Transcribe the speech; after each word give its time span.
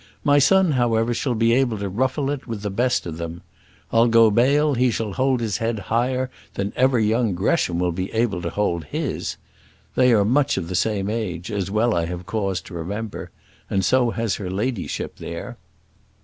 My 0.23 0.39
son, 0.39 0.71
however, 0.71 1.13
shall 1.13 1.35
be 1.35 1.53
able 1.53 1.77
to 1.77 1.87
ruffle 1.87 2.31
it 2.31 2.47
with 2.47 2.63
the 2.63 2.71
best 2.71 3.05
of 3.05 3.17
them. 3.19 3.43
I'll 3.91 4.07
go 4.07 4.31
bail 4.31 4.73
he 4.73 4.89
shall 4.89 5.13
hold 5.13 5.41
his 5.41 5.57
head 5.57 5.77
higher 5.77 6.31
than 6.55 6.73
ever 6.75 6.99
young 6.99 7.35
Gresham 7.35 7.77
will 7.77 7.91
be 7.91 8.11
able 8.11 8.41
to 8.41 8.49
hold 8.49 8.85
his. 8.85 9.37
They 9.93 10.11
are 10.11 10.25
much 10.25 10.57
of 10.57 10.69
the 10.69 10.75
same 10.75 11.07
age, 11.07 11.51
as 11.51 11.69
well 11.69 11.93
I 11.93 12.07
have 12.07 12.25
cause 12.25 12.61
to 12.61 12.73
remember; 12.73 13.29
and 13.69 13.85
so 13.85 14.09
has 14.09 14.37
her 14.37 14.49
ladyship 14.49 15.17
there." 15.17 15.55